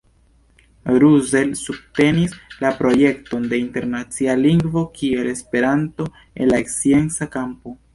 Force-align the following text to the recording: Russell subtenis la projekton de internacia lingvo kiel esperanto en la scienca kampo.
Russell 1.03 1.51
subtenis 1.59 2.33
la 2.65 2.73
projekton 2.81 3.47
de 3.55 3.61
internacia 3.67 4.39
lingvo 4.43 4.87
kiel 5.01 5.33
esperanto 5.39 6.13
en 6.27 6.55
la 6.57 6.65
scienca 6.77 7.35
kampo. 7.43 7.81